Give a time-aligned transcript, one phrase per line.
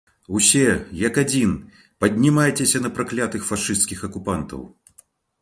[0.37, 0.61] Усе,
[1.07, 1.51] як адзін,
[2.05, 4.67] паднімайцеся на праклятых фашысцкіх акупантаў!